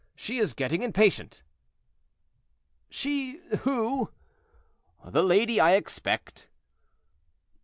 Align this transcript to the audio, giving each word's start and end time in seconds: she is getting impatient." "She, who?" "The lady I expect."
she 0.15 0.39
is 0.39 0.55
getting 0.55 0.81
impatient." 0.81 1.43
"She, 2.89 3.39
who?" 3.59 4.09
"The 5.05 5.21
lady 5.21 5.59
I 5.59 5.73
expect." 5.73 6.47